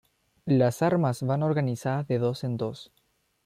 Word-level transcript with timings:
Las 0.47 0.81
armas 0.81 1.21
van 1.21 1.43
organizadas 1.43 2.07
de 2.07 2.17
dos 2.17 2.43
en 2.43 2.57
dos. 2.57 2.91